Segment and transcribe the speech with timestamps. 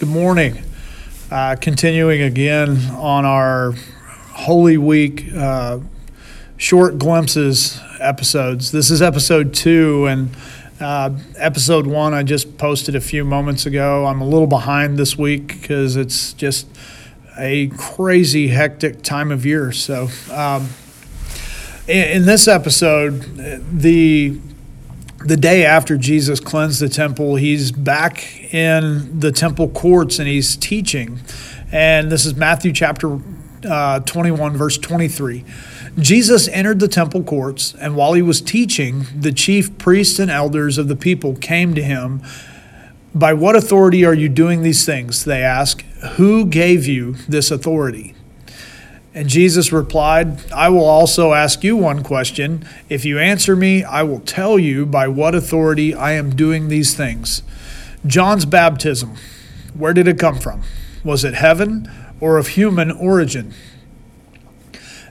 [0.00, 0.62] Good morning.
[1.30, 3.72] Uh, continuing again on our
[4.32, 5.80] Holy Week uh,
[6.56, 8.72] short glimpses episodes.
[8.72, 10.30] This is episode two, and
[10.80, 14.06] uh, episode one I just posted a few moments ago.
[14.06, 16.66] I'm a little behind this week because it's just
[17.38, 19.70] a crazy, hectic time of year.
[19.70, 20.70] So, um,
[21.86, 23.20] in, in this episode,
[23.70, 24.40] the
[25.24, 30.56] the day after Jesus cleansed the temple, he's back in the temple courts and he's
[30.56, 31.20] teaching.
[31.70, 33.20] And this is Matthew chapter
[33.68, 35.44] uh, 21, verse 23.
[35.98, 40.78] Jesus entered the temple courts, and while he was teaching, the chief priests and elders
[40.78, 42.22] of the people came to him.
[43.14, 45.24] By what authority are you doing these things?
[45.24, 45.82] They asked.
[46.16, 48.14] Who gave you this authority?
[49.12, 52.64] And Jesus replied, I will also ask you one question.
[52.88, 56.94] If you answer me, I will tell you by what authority I am doing these
[56.94, 57.42] things.
[58.06, 59.16] John's baptism,
[59.74, 60.62] where did it come from?
[61.02, 63.52] Was it heaven or of human origin?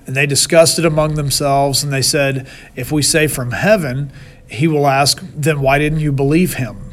[0.07, 4.11] And they discussed it among themselves, and they said, If we say from heaven,
[4.49, 6.89] he will ask, Then why didn't you believe him?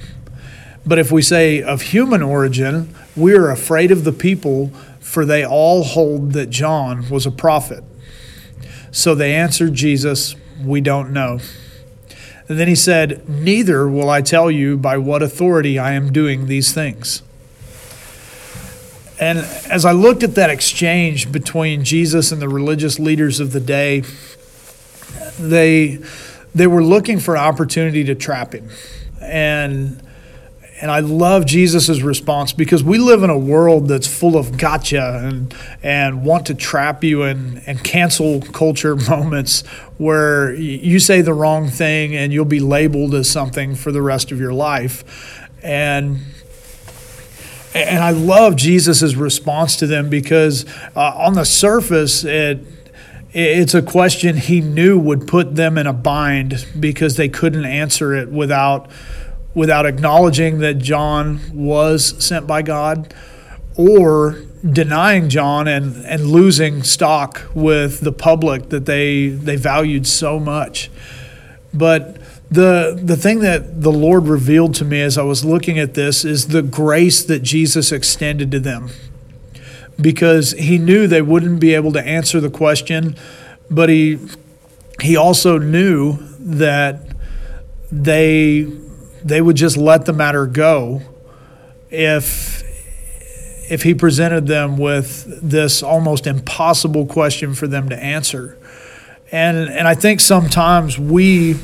[0.85, 4.71] But if we say of human origin, we are afraid of the people
[5.17, 7.83] for they all hold that John was a prophet.
[8.91, 11.39] So they answered Jesus, We don't know.
[12.51, 16.49] And then he said, Neither will I tell you by what authority I am doing
[16.49, 17.23] these things.
[19.19, 19.39] And
[19.71, 24.03] as I looked at that exchange between Jesus and the religious leaders of the day,
[25.41, 25.99] they,
[26.55, 28.69] they were looking for an opportunity to trap him.
[29.23, 30.06] And
[30.81, 35.23] and I love Jesus' response because we live in a world that's full of gotcha
[35.25, 39.63] and and want to trap you and, and cancel culture moments
[39.97, 44.33] where you say the wrong thing and you'll be labeled as something for the rest
[44.33, 45.49] of your life.
[45.63, 46.21] And
[47.75, 52.65] and I love Jesus' response to them because uh, on the surface it
[53.33, 58.15] it's a question he knew would put them in a bind because they couldn't answer
[58.15, 58.91] it without
[59.57, 63.15] without acknowledging that John was sent by God
[63.75, 70.39] or denying John and, and losing stock with the public that they, they valued so
[70.39, 70.91] much.
[71.73, 72.19] But
[72.51, 76.23] the, the thing that the Lord revealed to me as I was looking at this
[76.23, 78.91] is the grace that Jesus extended to them.
[79.99, 83.17] Because he knew they wouldn't be able to answer the question,
[83.71, 84.19] but he,
[85.01, 87.01] he also knew that
[87.91, 88.67] they
[89.25, 91.03] they would just let the matter go
[91.91, 92.63] if
[93.69, 98.57] if he presented them with this almost impossible question for them to answer.
[99.33, 101.57] And and I think sometimes we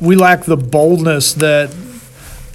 [0.00, 1.74] we lack the boldness that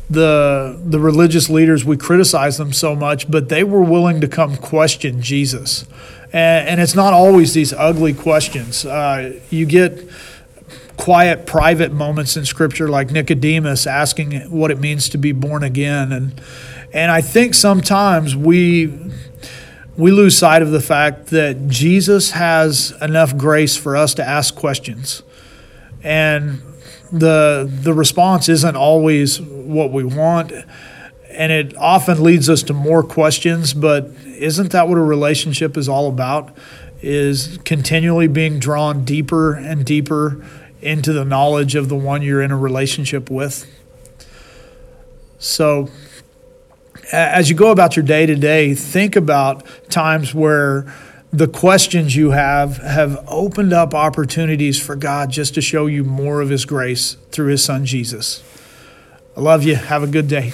[0.09, 4.57] the the religious leaders we criticize them so much, but they were willing to come
[4.57, 5.85] question Jesus,
[6.33, 8.85] and, and it's not always these ugly questions.
[8.85, 10.03] Uh, you get
[10.97, 16.11] quiet, private moments in Scripture, like Nicodemus asking what it means to be born again,
[16.11, 16.41] and
[16.93, 18.93] and I think sometimes we
[19.95, 24.55] we lose sight of the fact that Jesus has enough grace for us to ask
[24.55, 25.23] questions,
[26.03, 26.61] and
[27.11, 30.51] the the response isn't always what we want,
[31.29, 33.73] and it often leads us to more questions.
[33.73, 36.55] But isn't that what a relationship is all about?
[37.01, 40.43] Is continually being drawn deeper and deeper
[40.83, 43.69] into the knowledge of the one you're in a relationship with.
[45.39, 45.89] So,
[47.11, 50.93] as you go about your day to day, think about times where
[51.31, 56.41] the questions you have have opened up opportunities for God just to show you more
[56.41, 58.43] of His grace through His Son Jesus.
[59.35, 59.75] I love you.
[59.75, 60.53] Have a good day.